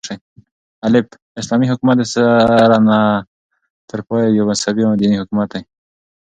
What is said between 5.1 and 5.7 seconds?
حكومت دى